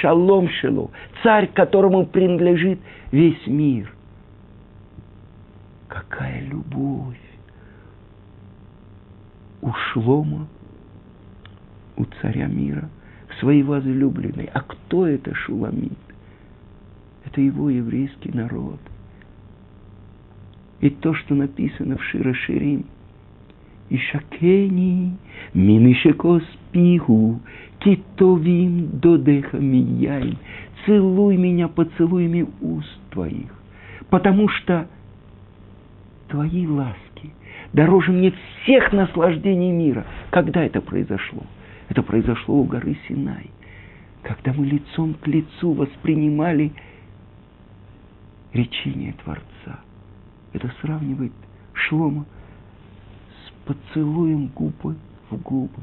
шалом 0.00 0.48
шело, 0.60 0.90
царь, 1.22 1.46
которому 1.46 2.04
принадлежит 2.04 2.80
весь 3.10 3.46
мир. 3.46 3.90
Какая 5.88 6.42
любовь 6.42 7.16
у 9.62 9.72
Шлома, 9.72 10.48
у 11.96 12.04
царя 12.20 12.46
мира, 12.46 12.88
к 13.28 13.34
своей 13.40 13.62
возлюбленной. 13.62 14.50
А 14.52 14.60
кто 14.60 15.06
это 15.06 15.34
Шуламид? 15.34 15.98
Это 17.24 17.40
его 17.40 17.70
еврейский 17.70 18.30
народ. 18.32 18.80
И 20.80 20.90
то, 20.90 21.14
что 21.14 21.34
написано 21.34 21.96
в 21.96 22.04
Широ 22.04 22.34
Ширим– 22.34 22.84
Ишакени, 23.92 25.18
мимишекос 25.52 26.42
пиху, 26.72 27.40
китовим 27.80 28.88
додеха 29.00 29.58
мияйн. 29.58 30.38
Целуй 30.86 31.36
меня 31.36 31.68
поцелуями 31.68 32.46
уст 32.62 32.98
твоих, 33.10 33.50
потому 34.08 34.48
что 34.48 34.88
твои 36.28 36.66
ласки 36.66 37.34
дороже 37.74 38.12
мне 38.12 38.32
всех 38.62 38.92
наслаждений 38.92 39.70
мира. 39.70 40.06
Когда 40.30 40.64
это 40.64 40.80
произошло? 40.80 41.42
Это 41.92 42.02
произошло 42.02 42.54
у 42.54 42.64
горы 42.64 42.96
Синай, 43.06 43.50
когда 44.22 44.54
мы 44.54 44.64
лицом 44.64 45.12
к 45.12 45.26
лицу 45.26 45.74
воспринимали 45.74 46.72
речение 48.54 49.12
Творца. 49.22 49.80
Это 50.54 50.72
сравнивает 50.80 51.34
Шлома 51.74 52.24
с 53.44 53.66
поцелуем 53.66 54.46
губы 54.54 54.96
в 55.28 55.36
губы. 55.36 55.82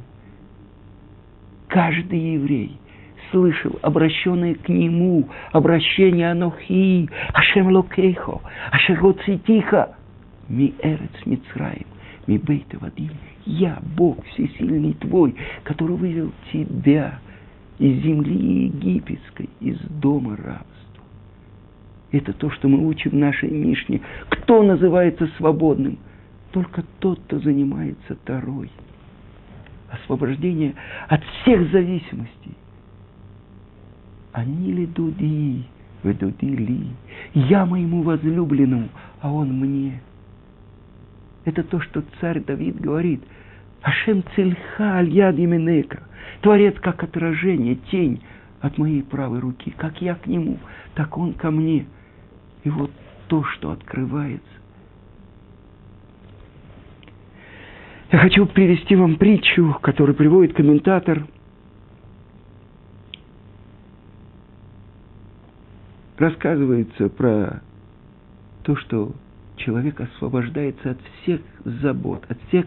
Каждый 1.68 2.34
еврей 2.34 2.80
слышал 3.30 3.78
обращенное 3.84 4.56
к 4.56 4.68
нему 4.68 5.30
обращение 5.51 6.32
Анохи, 6.32 7.08
Ашем 7.34 7.68
Локейхо, 7.68 8.42
Ашер 8.72 9.00
Цитиха, 9.25 9.96
Ми 10.48 10.74
Эрец 10.82 11.24
Мицраим, 11.28 11.86
Ми 12.25 12.39
Бейта 12.39 12.80
Вадим. 12.80 13.12
Я, 13.50 13.79
Бог 13.98 14.24
всесильный 14.27 14.94
твой, 14.94 15.36
который 15.63 15.96
вывел 15.96 16.32
тебя 16.53 17.20
из 17.79 18.03
земли 18.03 18.65
египетской, 18.65 19.50
из 19.60 19.79
дома 19.79 20.38
рабства. 20.38 21.03
Это 22.12 22.32
то, 22.34 22.51
что 22.51 22.68
мы 22.68 22.88
учим 22.88 23.12
в 23.12 23.15
нашей 23.15 23.50
Мишне. 23.50 24.01
Кто 24.29 24.62
называется 24.62 25.27
свободным? 25.38 25.98
Только 26.51 26.84
тот, 27.00 27.20
кто 27.22 27.39
занимается 27.39 28.15
Тарой. 28.24 28.70
Освобождение 29.89 30.75
от 31.08 31.24
всех 31.24 31.72
зависимостей. 31.72 32.53
Они 34.32 34.74
ли 34.74 34.86
дуди, 34.86 35.63
вы 36.03 36.13
дуди 36.13 36.56
ли. 36.56 36.86
Я 37.34 37.65
моему 37.65 38.03
возлюбленному, 38.03 38.89
а 39.22 39.34
он 39.34 39.60
мне. 39.60 40.03
Это 41.46 41.63
то, 41.63 41.82
что 41.82 42.03
царь 42.22 42.41
Давид 42.41 42.79
говорит. 42.79 43.24
Ашем 43.82 44.24
цельха 44.36 44.98
аль-яд 44.98 45.36
именека. 45.38 46.04
Творец 46.42 46.76
как 46.80 47.04
отражение, 47.04 47.76
тень 47.76 48.22
от 48.62 48.78
моей 48.78 49.04
правой 49.04 49.40
руки. 49.40 49.74
Как 49.78 50.02
я 50.02 50.16
к 50.16 50.28
нему, 50.28 50.58
так 50.96 51.18
он 51.18 51.34
ко 51.34 51.52
мне– 51.52 51.86
и 52.64 52.70
вот 52.70 52.92
то, 53.28 53.44
что 53.44 53.72
открывается. 53.72 54.48
Я 58.12 58.20
хочу 58.20 58.46
привести 58.48 58.96
вам 58.96 59.18
притчу, 59.18 59.78
которую 59.82 60.16
приводит 60.16 60.56
комментатор. 60.56 61.28
Рассказывается 66.18 67.08
про 67.10 67.62
то, 68.64 68.76
что 68.76 69.14
человек 69.58 70.02
освобождается 70.02 70.92
от 70.92 70.98
всех 71.22 71.42
забот, 71.64 72.26
от 72.30 72.38
всех 72.48 72.66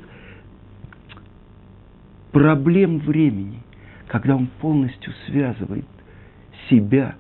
проблем 2.33 2.99
времени, 2.99 3.61
когда 4.09 4.37
он 4.37 4.49
полностью 4.61 5.13
связывает 5.27 5.87
себя 6.69 7.15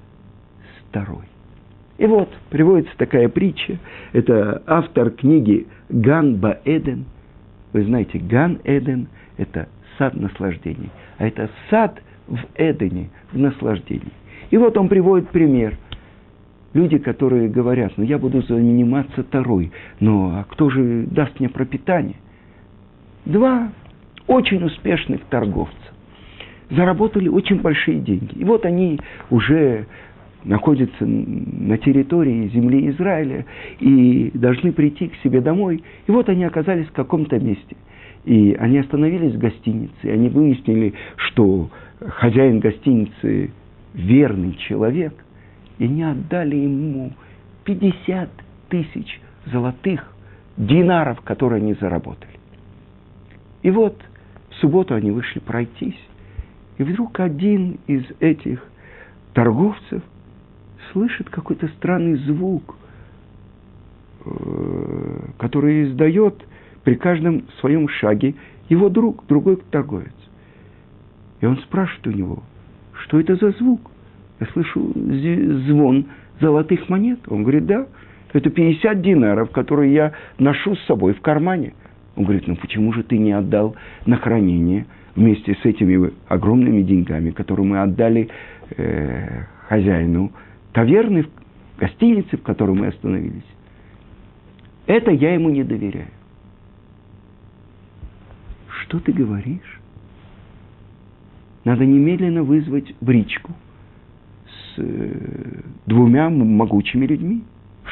с 0.60 0.88
второй. 0.88 1.24
И 1.98 2.06
вот 2.06 2.28
приводится 2.50 2.96
такая 2.96 3.28
притча. 3.28 3.78
Это 4.12 4.62
автор 4.66 5.10
книги 5.10 5.66
Ган 5.88 6.36
Баэден. 6.36 7.04
Вы 7.72 7.84
знаете, 7.84 8.18
Ган 8.18 8.58
Эден– 8.64 9.08
это 9.36 9.68
сад 9.98 10.14
наслаждений. 10.14 10.90
А 11.18 11.26
это 11.26 11.48
сад 11.70 12.02
в 12.26 12.38
Эдене, 12.56 13.10
в 13.32 13.38
наслаждении. 13.38 14.12
И 14.50 14.56
вот 14.56 14.76
он 14.76 14.88
приводит 14.88 15.28
пример. 15.28 15.78
Люди, 16.74 16.98
которые 16.98 17.48
говорят, 17.48 17.92
ну 17.96 18.04
я 18.04 18.18
буду 18.18 18.42
заниматься 18.42 19.22
Тарой, 19.22 19.72
но 20.00 20.38
а 20.38 20.44
кто 20.44 20.70
же 20.70 21.04
даст 21.04 21.38
мне 21.38 21.50
пропитание? 21.50 22.16
Два 23.26 23.70
очень 24.26 24.64
успешных 24.64 25.22
торговца 25.24 25.76
заработали 26.70 27.28
очень 27.28 27.60
большие 27.60 28.00
деньги. 28.00 28.38
И 28.38 28.44
вот 28.44 28.64
они 28.64 28.98
уже 29.30 29.86
находятся 30.44 31.04
на 31.06 31.78
территории 31.78 32.48
земли 32.48 32.90
Израиля 32.90 33.44
и 33.78 34.30
должны 34.34 34.72
прийти 34.72 35.08
к 35.08 35.16
себе 35.16 35.40
домой. 35.40 35.82
И 36.06 36.10
вот 36.10 36.28
они 36.28 36.44
оказались 36.44 36.86
в 36.86 36.92
каком-то 36.92 37.38
месте. 37.38 37.76
И 38.24 38.54
они 38.58 38.78
остановились 38.78 39.34
в 39.34 39.38
гостинице, 39.38 39.94
и 40.02 40.10
они 40.10 40.28
выяснили, 40.28 40.94
что 41.16 41.70
хозяин 42.00 42.60
гостиницы 42.60 43.50
верный 43.94 44.54
человек, 44.54 45.12
и 45.78 45.88
не 45.88 46.04
отдали 46.04 46.56
ему 46.56 47.12
50 47.64 48.30
тысяч 48.68 49.20
золотых 49.46 50.14
динаров, 50.56 51.20
которые 51.22 51.60
они 51.62 51.74
заработали. 51.74 52.32
И 53.62 53.70
вот 53.70 54.00
в 54.52 54.60
субботу 54.60 54.94
они 54.94 55.10
вышли 55.10 55.38
пройтись, 55.40 55.98
и 56.78 56.82
вдруг 56.82 57.20
один 57.20 57.78
из 57.86 58.04
этих 58.20 58.62
торговцев 59.34 60.02
слышит 60.92 61.30
какой-то 61.30 61.68
странный 61.68 62.16
звук, 62.16 62.76
э, 64.24 64.30
который 65.38 65.90
издает 65.90 66.34
при 66.84 66.94
каждом 66.96 67.44
своем 67.60 67.88
шаге 67.88 68.34
его 68.68 68.88
друг, 68.88 69.24
другой 69.26 69.56
торговец. 69.70 70.12
И 71.40 71.46
он 71.46 71.58
спрашивает 71.58 72.06
у 72.06 72.10
него, 72.10 72.42
что 73.04 73.20
это 73.20 73.36
за 73.36 73.50
звук? 73.52 73.90
Я 74.40 74.46
слышу 74.48 74.92
звон 75.66 76.06
золотых 76.40 76.88
монет. 76.88 77.20
Он 77.28 77.42
говорит, 77.42 77.66
да, 77.66 77.86
это 78.32 78.50
50 78.50 79.02
динаров, 79.02 79.50
которые 79.50 79.92
я 79.92 80.12
ношу 80.38 80.76
с 80.76 80.84
собой 80.86 81.14
в 81.14 81.20
кармане. 81.20 81.74
Он 82.16 82.24
говорит, 82.24 82.46
ну 82.46 82.56
почему 82.56 82.92
же 82.92 83.02
ты 83.02 83.18
не 83.18 83.32
отдал 83.32 83.74
на 84.06 84.16
хранение 84.16 84.86
вместе 85.14 85.54
с 85.54 85.64
этими 85.64 86.12
огромными 86.28 86.82
деньгами, 86.82 87.30
которые 87.30 87.66
мы 87.66 87.80
отдали 87.80 88.28
э, 88.76 89.44
хозяину 89.68 90.32
таверны, 90.72 91.24
в 91.24 91.78
гостинице, 91.78 92.36
в 92.36 92.42
которой 92.42 92.76
мы 92.76 92.88
остановились. 92.88 93.42
Это 94.86 95.10
я 95.10 95.34
ему 95.34 95.50
не 95.50 95.64
доверяю. 95.64 96.08
Что 98.68 99.00
ты 99.00 99.12
говоришь? 99.12 99.80
Надо 101.64 101.86
немедленно 101.86 102.42
вызвать 102.42 102.94
бричку 103.00 103.52
с 104.46 104.78
э, 104.78 105.60
двумя 105.86 106.28
могучими 106.28 107.06
людьми. 107.06 107.44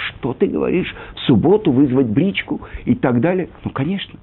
Что 0.08 0.32
ты 0.34 0.46
говоришь? 0.46 0.94
В 1.14 1.20
субботу 1.20 1.72
вызвать 1.72 2.06
бричку 2.06 2.60
и 2.84 2.94
так 2.94 3.20
далее? 3.20 3.48
Ну, 3.64 3.70
конечно. 3.70 4.18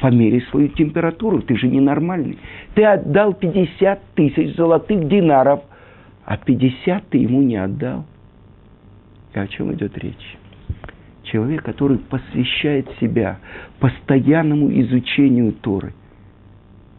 Померяй 0.00 0.42
свою 0.50 0.68
температуру, 0.68 1.40
ты 1.42 1.56
же 1.56 1.68
ненормальный. 1.68 2.38
Ты 2.74 2.84
отдал 2.84 3.32
50 3.32 4.00
тысяч 4.14 4.56
золотых 4.56 5.08
динаров– 5.08 5.62
а 6.24 6.36
50 6.38 7.08
ты 7.08 7.18
ему 7.18 7.42
не 7.42 7.56
отдал. 7.56 8.06
И 9.34 9.38
о 9.38 9.46
чем 9.46 9.72
идет 9.74 9.96
речь? 9.98 10.38
Человек, 11.24 11.62
который 11.62 11.98
посвящает 11.98 12.88
себя 13.00 13.38
постоянному 13.80 14.70
изучению 14.80 15.52
Торы. 15.52 15.94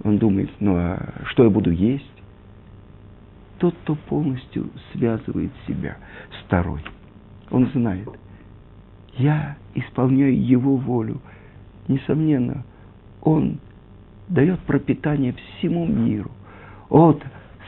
Он 0.04 0.18
думает, 0.18 0.50
ну 0.60 0.76
а 0.76 1.14
что 1.26 1.44
я 1.44 1.50
буду 1.50 1.72
есть? 1.72 2.12
Тот, 3.58 3.74
кто 3.84 3.96
полностью 3.96 4.70
связывает 4.92 5.52
себя 5.66 5.98
с 6.32 6.50
Торой. 6.50 6.82
Он 7.56 7.70
знает, 7.74 8.10
я 9.14 9.56
исполняю 9.76 10.38
его 10.46 10.76
волю. 10.76 11.22
Несомненно, 11.88 12.66
он 13.22 13.60
дает 14.28 14.60
пропитание 14.60 15.34
всему 15.34 15.86
миру. 15.86 16.32
От 16.90 17.24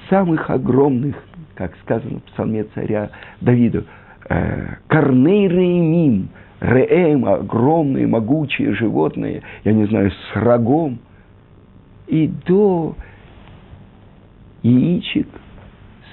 самых 0.09 0.49
огромных 0.49 1.15
как 1.55 1.73
сказано 1.83 2.19
в 2.19 2.23
псалме 2.23 2.65
царя 2.75 3.11
Давида, 3.39 3.85
э, 4.29 4.75
корней 4.87 5.47
реймим, 5.47 6.27
реэм, 6.59 7.25
огромные, 7.25 8.07
могучие 8.07 8.73
животные, 8.73 9.41
я 9.63 9.71
не 9.71 9.85
знаю, 9.85 10.11
с 10.11 10.35
рогом, 10.35 10.99
и 12.07 12.27
до 12.45 12.93
яичек, 14.63 15.29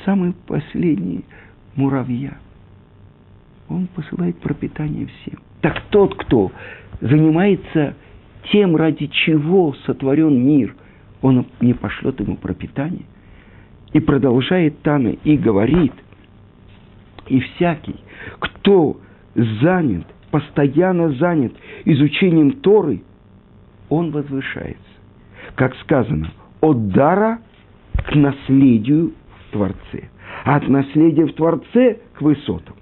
самые 0.04 0.32
последние 0.46 1.22
муравья. 1.74 2.38
Он 3.68 3.86
посылает 3.88 4.38
пропитание 4.38 5.06
всем. 5.06 5.38
Так 5.60 5.82
тот, 5.90 6.14
кто 6.16 6.52
занимается 7.00 7.94
тем, 8.52 8.76
ради 8.76 9.06
чего 9.06 9.74
сотворен 9.86 10.46
мир, 10.46 10.74
он 11.22 11.46
не 11.60 11.72
пошлет 11.72 12.20
ему 12.20 12.36
пропитание. 12.36 13.06
И 13.92 14.00
продолжает 14.00 14.82
Тана 14.82 15.08
и 15.08 15.36
говорит, 15.36 15.92
и 17.28 17.40
всякий, 17.40 17.96
кто 18.38 19.00
занят, 19.34 20.06
постоянно 20.30 21.12
занят 21.14 21.54
изучением 21.84 22.52
Торы, 22.60 23.02
он 23.88 24.10
возвышается. 24.10 24.82
Как 25.54 25.74
сказано, 25.76 26.30
от 26.60 26.88
дара 26.88 27.38
к 27.94 28.14
наследию 28.14 29.12
в 29.48 29.52
Творце, 29.52 30.10
а 30.44 30.56
от 30.56 30.68
наследия 30.68 31.26
в 31.26 31.32
Творце 31.34 32.00
к 32.14 32.20
высотам. 32.20 32.76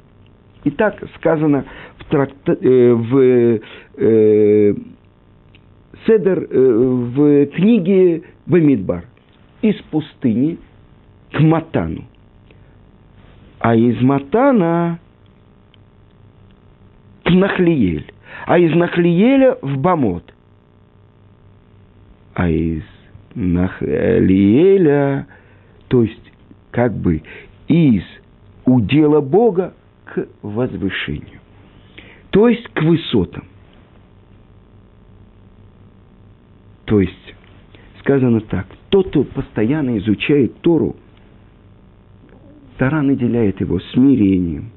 И 0.64 0.70
так 0.70 1.02
сказано 1.16 1.64
в, 1.98 2.04
тракта, 2.04 2.52
э, 2.52 2.92
в 2.92 3.60
э, 3.96 4.74
Седер 6.06 6.46
э, 6.50 6.58
в 6.58 7.46
книге 7.46 8.22
Бамидбар. 8.46 9.04
Из 9.60 9.76
пустыни 9.82 10.58
к 11.32 11.40
Матану. 11.40 12.04
А 13.60 13.74
из 13.76 14.00
Матана 14.00 14.98
к 17.24 17.30
Нахлиель. 17.30 18.12
А 18.46 18.58
из 18.58 18.74
Нахлиеля 18.74 19.58
в 19.62 19.78
Бамот. 19.78 20.34
А 22.34 22.48
из 22.48 22.82
Нахлиеля, 23.34 25.26
то 25.88 26.02
есть 26.02 26.32
как 26.70 26.92
бы 26.94 27.22
из 27.68 28.02
удела 28.64 29.20
Бога 29.20 29.74
к 30.12 30.28
возвышению. 30.42 31.40
То 32.30 32.48
есть 32.48 32.68
к 32.68 32.82
высотам. 32.82 33.44
То 36.84 37.00
есть, 37.00 37.34
сказано 38.00 38.40
так, 38.42 38.66
тот, 38.90 39.08
кто 39.08 39.24
постоянно 39.24 39.96
изучает 39.98 40.60
Тору, 40.60 40.96
Тора 42.76 43.00
наделяет 43.00 43.60
его 43.60 43.80
смирением, 43.92 44.70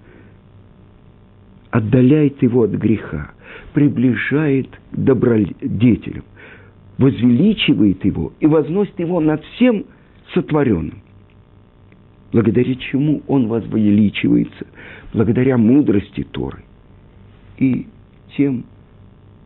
отдаляет 1.71 2.41
его 2.41 2.63
от 2.63 2.71
греха, 2.71 3.31
приближает 3.73 4.69
к 4.91 4.95
добродетелям, 4.95 6.23
возвеличивает 6.97 8.05
его 8.05 8.31
и 8.39 8.45
возносит 8.45 8.97
его 8.99 9.19
над 9.19 9.43
всем 9.43 9.85
сотворенным. 10.33 11.01
Благодаря 12.31 12.75
чему 12.75 13.21
он 13.27 13.47
возвеличивается? 13.47 14.67
Благодаря 15.13 15.57
мудрости 15.57 16.23
Торы 16.23 16.63
и 17.57 17.87
тем 18.35 18.65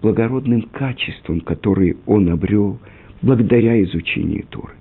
благородным 0.02 0.64
качествам, 0.64 1.42
которые 1.42 1.98
он 2.06 2.30
обрел 2.30 2.80
благодаря 3.22 3.82
изучению 3.84 4.46
Торы. 4.50 4.74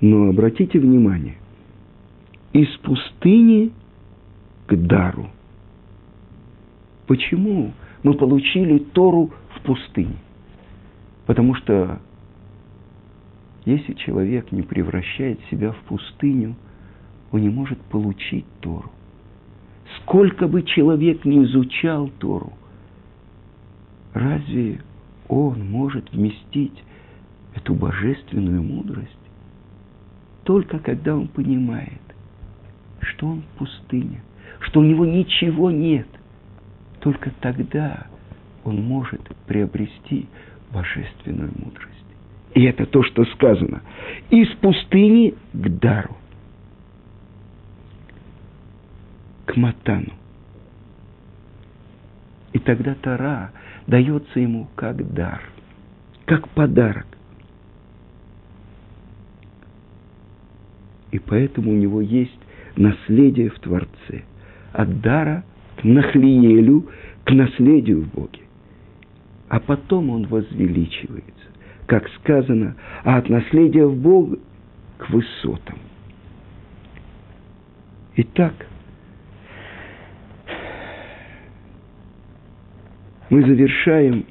Но 0.00 0.28
обратите 0.28 0.78
внимание, 0.78 1.36
из 2.52 2.68
пустыни 2.78 3.72
к 4.66 4.74
дару. 4.76 5.28
Почему 7.06 7.72
мы 8.02 8.14
получили 8.14 8.78
Тору 8.78 9.30
в 9.56 9.60
пустыне? 9.62 10.16
Потому 11.26 11.54
что 11.54 12.00
если 13.64 13.92
человек 13.94 14.50
не 14.50 14.62
превращает 14.62 15.38
себя 15.50 15.72
в 15.72 15.78
пустыню, 15.82 16.56
он 17.30 17.42
не 17.42 17.48
может 17.48 17.80
получить 17.82 18.44
Тору. 18.60 18.90
Сколько 20.00 20.48
бы 20.48 20.62
человек 20.62 21.24
не 21.24 21.44
изучал 21.44 22.08
Тору, 22.18 22.52
разве 24.12 24.80
он 25.28 25.70
может 25.70 26.10
вместить 26.12 26.82
эту 27.54 27.74
божественную 27.74 28.62
мудрость? 28.62 29.10
Только 30.44 30.78
когда 30.78 31.16
он 31.16 31.28
понимает, 31.28 32.00
что 33.00 33.28
он 33.28 33.42
в 33.42 33.58
пустыне, 33.58 34.22
что 34.60 34.80
у 34.80 34.82
него 34.82 35.06
ничего 35.06 35.70
нет, 35.70 36.08
только 37.00 37.30
тогда 37.40 38.06
он 38.64 38.82
может 38.82 39.20
приобрести 39.46 40.26
божественную 40.72 41.52
мудрость. 41.56 41.91
И 42.54 42.64
это 42.64 42.86
то, 42.86 43.02
что 43.02 43.24
сказано. 43.26 43.82
Из 44.30 44.48
пустыни 44.56 45.34
к 45.52 45.68
дару. 45.78 46.16
К 49.46 49.56
матану. 49.56 50.12
И 52.52 52.58
тогда 52.58 52.94
Тара 52.94 53.52
дается 53.86 54.38
ему 54.38 54.68
как 54.74 55.12
дар, 55.14 55.42
как 56.26 56.48
подарок. 56.50 57.06
И 61.10 61.18
поэтому 61.18 61.72
у 61.72 61.74
него 61.74 62.00
есть 62.00 62.38
наследие 62.76 63.50
в 63.50 63.58
Творце. 63.60 64.24
От 64.72 65.00
дара 65.00 65.44
к 65.76 65.84
нахлиелю, 65.84 66.88
к 67.24 67.30
наследию 67.30 68.02
в 68.02 68.14
Боге. 68.14 68.40
А 69.48 69.60
потом 69.60 70.10
он 70.10 70.26
возвеличивается, 70.26 71.51
как 71.92 72.08
сказано, 72.22 72.74
а 73.04 73.18
от 73.18 73.28
наследия 73.28 73.84
в 73.84 73.94
Бога 73.94 74.38
к 74.96 75.10
высотам. 75.10 75.78
Итак, 78.16 78.54
мы 83.28 83.42
завершаем 83.42 84.24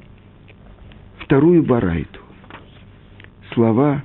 вторую 1.19 1.61
барайту. 1.61 2.21
Слова 3.53 4.01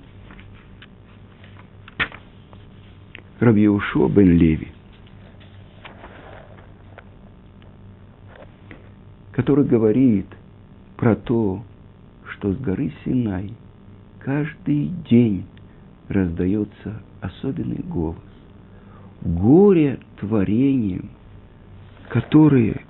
Рабьеушо 3.40 4.08
бен 4.08 4.36
Леви, 4.36 4.68
который 9.32 9.64
говорит 9.64 10.26
про 10.98 11.16
то, 11.16 11.64
что 12.46 12.52
с 12.52 12.58
горы 12.58 12.92
Синай 13.04 13.52
каждый 14.20 14.88
день 15.10 15.46
раздается 16.08 17.02
особенный 17.20 17.82
голос. 17.82 18.18
Горе 19.22 19.98
творением, 20.20 21.10
которые 22.08 22.82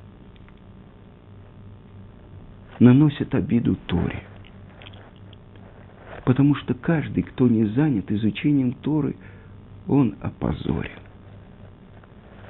наносят 2.80 3.34
обиду 3.34 3.76
Торе. 3.86 4.24
Потому 6.26 6.54
что 6.56 6.74
каждый, 6.74 7.22
кто 7.22 7.48
не 7.48 7.64
занят 7.66 8.10
изучением 8.10 8.72
Торы– 8.72 9.16
он 9.88 10.16
опозорен. 10.20 10.98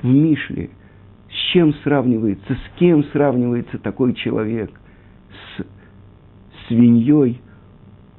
В 0.00 0.06
Мишле 0.06 0.70
с 1.28 1.52
чем 1.52 1.74
сравнивается, 1.84 2.54
с 2.54 2.78
кем 2.78 3.04
сравнивается 3.12 3.78
такой 3.78 4.14
человек? 4.14 4.70
Свиньей, 6.66 7.40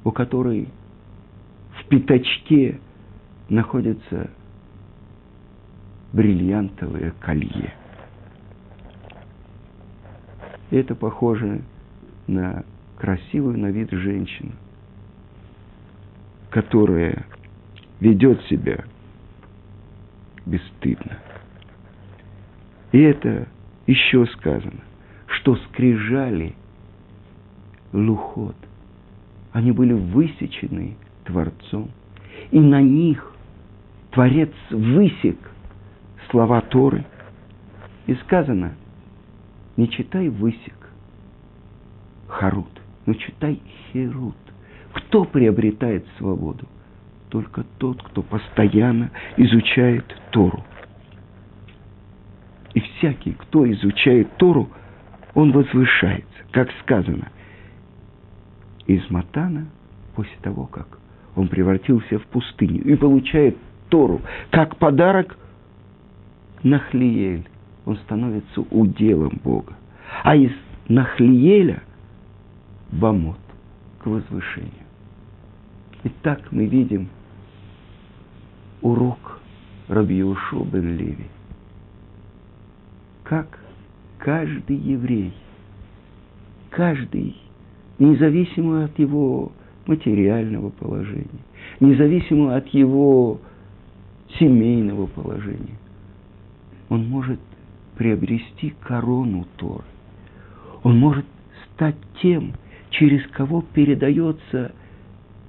у 0.04 0.12
которой 0.12 0.68
в 1.80 1.84
пятачке 1.86 2.80
находится 3.48 4.30
бриллиантовое 6.12 7.12
колье. 7.20 7.74
Это 10.70 10.94
похоже 10.94 11.62
на 12.26 12.64
красивую 12.96 13.58
на 13.58 13.70
вид 13.70 13.90
женщину, 13.90 14.52
которая 16.50 17.26
ведет 18.00 18.42
себя 18.44 18.84
бесстыдно. 20.44 21.18
И 22.92 22.98
это 22.98 23.48
еще 23.86 24.26
сказано, 24.26 24.80
что 25.26 25.56
скрижали 25.56 26.54
лухот, 27.92 28.56
они 29.52 29.72
были 29.72 29.92
высечены 29.92 30.96
Творцом, 31.24 31.90
и 32.50 32.60
на 32.60 32.80
них 32.80 33.34
Творец 34.10 34.50
высек 34.70 35.38
слова 36.30 36.60
Торы. 36.60 37.04
И 38.06 38.14
сказано, 38.14 38.74
не 39.76 39.88
читай 39.90 40.28
высек, 40.28 40.90
Харут, 42.26 42.70
но 43.06 43.14
читай 43.14 43.60
Херут. 43.92 44.36
Кто 44.94 45.24
приобретает 45.24 46.06
свободу? 46.16 46.66
только 47.28 47.64
тот, 47.78 48.02
кто 48.02 48.22
постоянно 48.22 49.10
изучает 49.36 50.04
Тору. 50.30 50.64
И 52.74 52.80
всякий, 52.80 53.32
кто 53.32 53.70
изучает 53.70 54.36
Тору, 54.36 54.68
он 55.34 55.52
возвышается, 55.52 56.38
как 56.52 56.68
сказано. 56.82 57.28
Из 58.88 59.08
Матана, 59.10 59.66
после 60.16 60.36
того, 60.42 60.66
как 60.66 60.98
он 61.36 61.48
превратился 61.48 62.18
в 62.18 62.26
пустыню 62.26 62.82
и 62.82 62.96
получает 62.96 63.56
Тору 63.90 64.20
как 64.50 64.76
подарок, 64.78 65.38
Нахлиель, 66.62 67.46
он 67.84 67.96
становится 67.98 68.62
уделом 68.70 69.40
Бога. 69.44 69.74
А 70.24 70.34
из 70.34 70.50
Нахлиеля– 70.88 71.82
Бамот, 72.92 73.38
к 74.00 74.06
возвышению. 74.06 74.72
Итак, 76.04 76.40
мы 76.50 76.64
видим– 76.64 77.08
урок 78.80 79.40
Рабиушу 79.88 80.64
бен 80.64 80.96
Леви. 80.96 81.26
Как 83.24 83.58
каждый 84.18 84.76
еврей, 84.76 85.34
каждый, 86.70 87.36
независимо 87.98 88.84
от 88.84 88.98
его 88.98 89.52
материального 89.86 90.70
положения, 90.70 91.26
независимо 91.80 92.56
от 92.56 92.68
его 92.68 93.40
семейного 94.38 95.06
положения, 95.06 95.78
он 96.88 97.08
может 97.08 97.40
приобрести 97.96 98.74
корону 98.80 99.46
Торы. 99.56 99.84
Он 100.82 100.98
может 100.98 101.26
стать 101.74 101.96
тем, 102.22 102.54
через 102.90 103.26
кого 103.28 103.62
передается 103.62 104.72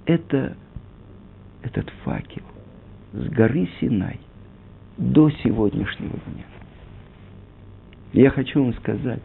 это, 0.05 0.57
этот 1.61 1.89
факел 2.03 2.41
с 3.13 3.27
горы 3.29 3.69
Синай 3.79 4.19
до 4.97 5.29
сегодняшнего 5.29 6.17
дня. 6.33 6.45
Я 8.13 8.31
хочу 8.31 8.63
вам 8.63 8.73
сказать, 8.73 9.21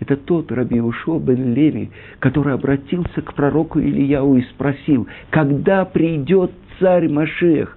это 0.00 0.16
тот 0.16 0.50
Раби 0.50 0.80
Ушо 0.80 1.18
бен 1.18 1.54
Леви, 1.54 1.90
который 2.18 2.54
обратился 2.54 3.20
к 3.20 3.34
пророку 3.34 3.78
Ильяу 3.78 4.36
и 4.36 4.42
спросил, 4.42 5.06
когда 5.28 5.84
придет 5.84 6.50
царь 6.78 7.08
Машех? 7.08 7.76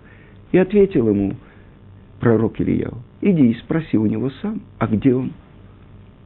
И 0.53 0.57
ответил 0.57 1.09
ему 1.09 1.33
пророк 2.19 2.61
Ильяу, 2.61 2.99
иди 3.21 3.51
и 3.51 3.55
спроси 3.55 3.97
у 3.97 4.05
него 4.05 4.29
сам, 4.41 4.61
а 4.79 4.87
где 4.87 5.13
он? 5.13 5.33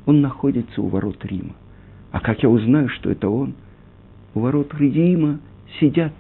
Он 0.06 0.22
находится 0.22 0.82
у 0.82 0.88
ворот 0.88 1.26
Рима. 1.26 1.56
А 2.12 2.20
как 2.20 2.44
я 2.44 2.50
узнаю, 2.50 2.90
что 2.90 3.10
это 3.10 3.30
он? 3.30 3.56
У 4.36 4.40
ворот 4.42 4.74
Рима 4.76 5.40
сидят 5.80 6.14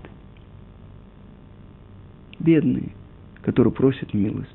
бедные, 2.39 2.89
которые 3.43 3.71
просят 3.71 4.13
милости. 4.13 4.51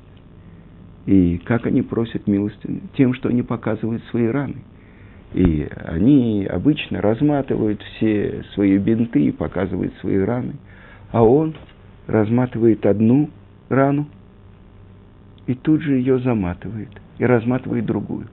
И 1.05 1.37
как 1.37 1.65
они 1.65 1.81
просят 1.81 2.27
милости? 2.27 2.81
Тем, 2.95 3.13
что 3.13 3.29
они 3.29 3.41
показывают 3.41 4.03
свои 4.05 4.27
раны. 4.27 4.57
И 5.33 5.67
они 5.85 6.45
обычно 6.49 7.01
разматывают 7.01 7.81
все 7.81 8.43
свои 8.53 8.77
бинты 8.77 9.25
и 9.25 9.31
показывают 9.31 9.93
свои 9.95 10.17
раны. 10.17 10.53
А 11.11 11.23
он 11.23 11.55
разматывает 12.07 12.85
одну 12.85 13.29
рану 13.69 14.07
и 15.47 15.55
тут 15.55 15.81
же 15.81 15.95
ее 15.95 16.19
заматывает 16.19 16.89
и 17.17 17.25
разматывает 17.25 17.85
другую. 17.85 18.27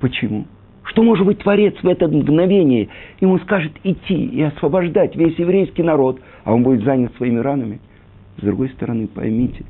Почему? 0.00 0.46
Что 0.84 1.02
может 1.02 1.24
быть 1.24 1.38
Творец 1.38 1.74
в 1.82 1.88
это 1.88 2.08
мгновение? 2.08 2.88
Ему 3.20 3.38
скажет 3.38 3.72
идти 3.82 4.26
и 4.26 4.42
освобождать 4.42 5.16
весь 5.16 5.38
еврейский 5.38 5.82
народ, 5.82 6.20
а 6.44 6.52
он 6.52 6.62
будет 6.62 6.84
занят 6.84 7.14
своими 7.16 7.38
ранами. 7.38 7.80
С 8.36 8.42
другой 8.42 8.68
стороны, 8.70 9.06
поймите, 9.06 9.64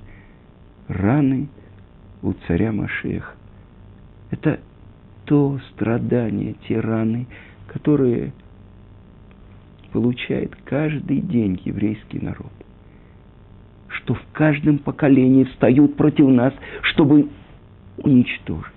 раны 0.89 1.49
у 2.23 2.33
царя 2.47 2.73
Машеха– 2.73 3.33
это 4.31 4.59
то 5.25 5.59
страдание, 5.73 6.55
те 6.67 6.81
раны, 6.81 7.27
которые 7.67 8.33
получает 9.93 10.55
каждый 10.65 11.21
день 11.21 11.61
еврейский 11.65 12.19
народ. 12.21 12.53
Что 13.89 14.15
в 14.15 14.23
каждом 14.33 14.79
поколении 14.79 15.45
встают 15.45 15.97
против 15.97 16.27
нас, 16.29 16.53
чтобы 16.83 17.29
уничтожить. 17.99 18.73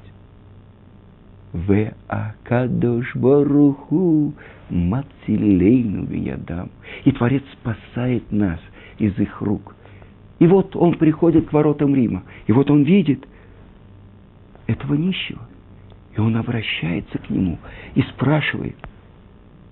В 1.53 1.91
Акадош 2.07 3.15
Баруху 3.15 4.33
Мацилейну 4.69 6.05
Виядам. 6.05 6.69
И 7.03 7.11
Творец 7.11 7.43
спасает 7.53 8.31
нас 8.31 8.59
из 8.99 9.17
их 9.17 9.41
рук. 9.41 9.75
И 10.39 10.45
вот 10.45 10.75
он 10.75 10.97
приходит 10.97 11.49
к 11.49 11.53
воротам 11.53 11.95
Рима, 11.95 12.23
и 12.45 12.51
вот 12.51 12.69
он 12.69 12.83
видит 12.83 13.27
этого 14.67 14.93
нищего– 14.93 15.41
и 16.17 16.19
он 16.19 16.35
обращается 16.35 17.19
к 17.19 17.29
нему 17.29 17.59
и 17.93 18.01
спрашивает, 18.01 18.75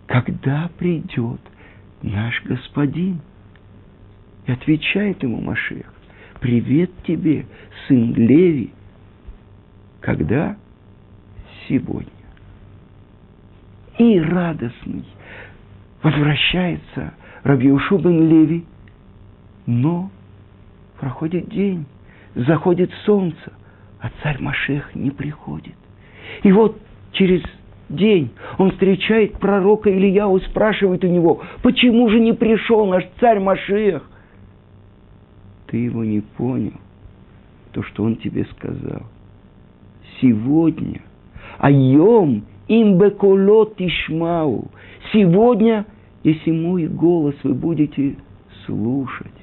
когда 0.05 0.69
придет 0.77 1.41
наш 2.03 2.43
господин? 2.43 3.19
И 4.45 4.51
отвечает 4.51 5.23
ему 5.23 5.41
Машех, 5.41 5.91
привет 6.39 6.91
тебе, 7.07 7.47
сын 7.87 8.13
Леви. 8.13 8.71
Когда? 10.01 10.55
Сегодня. 11.67 12.11
И 13.97 14.19
радостный 14.19 15.05
возвращается 16.03 17.15
Рабиушу 17.41 17.97
бен 17.97 18.29
Леви, 18.29 18.65
но 19.65 20.11
проходит 20.99 21.49
день, 21.49 21.87
заходит 22.35 22.91
солнце, 23.03 23.51
а 23.99 24.11
царь 24.21 24.39
Машех 24.39 24.93
не 24.93 25.09
приходит. 25.09 25.73
И 26.45 26.51
вот 26.51 26.77
через 27.13 27.41
день 27.89 28.29
он 28.59 28.69
встречает 28.69 29.39
пророка 29.39 29.89
Ильяу, 29.89 30.39
спрашивает 30.41 31.03
у 31.03 31.07
него, 31.07 31.41
почему 31.63 32.07
же 32.07 32.19
не 32.19 32.33
пришел 32.33 32.85
наш 32.85 33.03
царь 33.19 33.39
Машех? 33.39 34.07
Ты 35.65 35.77
его 35.77 36.03
не 36.03 36.21
понял, 36.21 36.79
то, 37.71 37.81
что 37.81 38.03
он 38.03 38.17
тебе 38.17 38.45
сказал. 38.55 39.01
Сегодня, 40.21 41.01
айом 41.57 42.43
имбеколот 42.67 43.81
ишмау, 43.81 44.69
сегодня, 45.13 45.87
если 46.23 46.51
мой 46.51 46.85
голос 46.85 47.33
вы 47.41 47.55
будете 47.55 48.17
слушать, 48.67 49.33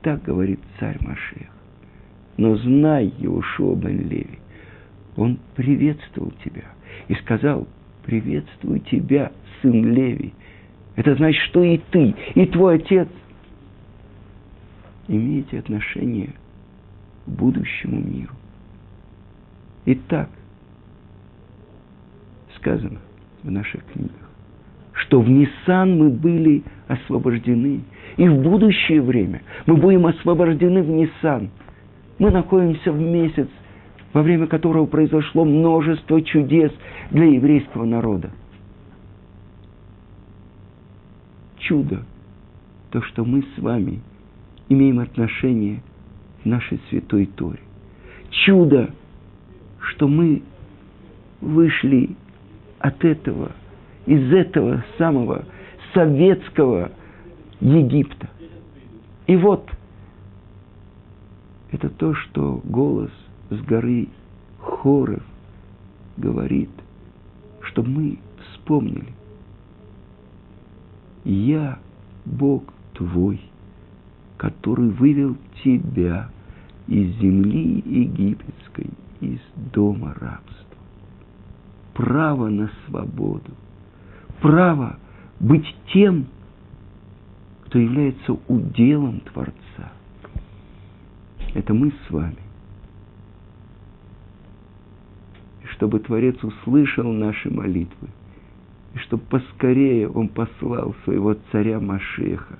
так 0.00 0.22
говорит 0.22 0.60
царь 0.80 0.96
Машех. 1.02 1.48
Но 2.38 2.56
знай, 2.56 3.12
Иошуа 3.18 3.74
бен 3.74 4.08
Леви, 4.08 4.38
он 5.18 5.38
приветствовал 5.56 6.32
тебя 6.44 6.64
и 7.08 7.14
сказал, 7.14 7.66
приветствую 8.04 8.78
тебя, 8.80 9.32
сын 9.60 9.92
Леви. 9.92 10.32
Это 10.94 11.16
значит, 11.16 11.42
что 11.42 11.62
и 11.62 11.78
ты, 11.90 12.14
и 12.34 12.46
твой 12.46 12.76
отец 12.76 13.08
имеете 15.08 15.58
отношение 15.58 16.30
к 17.26 17.30
будущему 17.30 18.00
миру. 18.00 18.32
Итак, 19.86 20.30
сказано 22.56 23.00
в 23.42 23.50
наших 23.50 23.84
книгах, 23.86 24.30
что 24.92 25.20
в 25.20 25.28
Ниссан 25.28 25.98
мы 25.98 26.10
были 26.10 26.62
освобождены, 26.86 27.80
и 28.16 28.28
в 28.28 28.40
будущее 28.42 29.02
время 29.02 29.42
мы 29.66 29.76
будем 29.76 30.06
освобождены 30.06 30.82
в 30.82 30.88
Ниссан. 30.88 31.50
Мы 32.18 32.30
находимся 32.30 32.92
в 32.92 33.00
месяц 33.00 33.48
во 34.12 34.22
время 34.22 34.46
которого 34.46 34.86
произошло 34.86 35.44
множество 35.44 36.20
чудес 36.22 36.72
для 37.10 37.26
еврейского 37.26 37.84
народа. 37.84 38.30
Чудо, 41.58 42.04
то, 42.90 43.02
что 43.02 43.24
мы 43.24 43.42
с 43.42 43.58
вами 43.60 44.00
имеем 44.68 45.00
отношение 45.00 45.82
к 46.42 46.46
нашей 46.46 46.80
святой 46.88 47.26
Торе. 47.26 47.60
Чудо, 48.30 48.94
что 49.80 50.08
мы 50.08 50.42
вышли 51.40 52.16
от 52.78 53.04
этого, 53.04 53.52
из 54.06 54.32
этого 54.32 54.84
самого 54.96 55.44
советского 55.92 56.92
Египта. 57.60 58.30
И 59.26 59.36
вот 59.36 59.68
это 61.70 61.90
то, 61.90 62.14
что 62.14 62.62
голос– 62.64 63.10
с 63.50 63.60
горы 63.62 64.08
Хоров 64.58 65.22
говорит, 66.16 66.70
чтобы 67.62 67.88
мы 67.88 68.18
вспомнили. 68.42 69.12
Я 71.24 71.78
Бог 72.24 72.64
твой, 72.94 73.40
который 74.36 74.90
вывел 74.90 75.36
тебя 75.62 76.30
из 76.86 77.16
земли 77.18 77.82
египетской, 77.84 78.90
из 79.20 79.40
дома 79.72 80.14
рабства. 80.14 80.54
Право 81.94 82.48
на 82.48 82.70
свободу, 82.86 83.52
право 84.40 84.98
быть 85.40 85.66
тем, 85.92 86.26
кто 87.66 87.78
является 87.78 88.38
уделом 88.48 89.20
Творца. 89.20 89.92
Это 91.54 91.74
мы 91.74 91.90
с 91.90 92.10
вами. 92.10 92.47
Чтобы 95.78 96.00
Творец 96.00 96.42
услышал 96.42 97.12
наши 97.12 97.48
молитвы, 97.48 98.08
и 98.94 98.98
чтобы 98.98 99.22
поскорее 99.30 100.08
Он 100.08 100.28
послал 100.28 100.94
своего 101.04 101.36
царя 101.52 101.78
Машеха, 101.78 102.58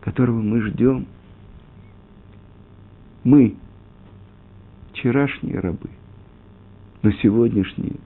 которого 0.00 0.40
мы 0.40 0.62
ждем. 0.62 1.06
Мы, 3.22 3.54
вчерашние 4.92 5.60
рабы, 5.60 5.90
но 7.02 7.10
сегодняшние 7.12 7.96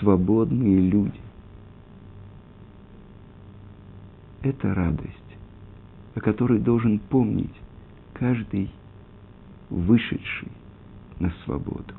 свободные 0.00 0.80
люди. 0.80 1.20
Это 4.40 4.74
радость, 4.74 5.36
о 6.14 6.20
которой 6.20 6.60
должен 6.60 6.98
помнить 6.98 7.54
каждый 8.14 8.70
вышедший 9.68 10.48
на 11.18 11.30
свободу. 11.44 11.92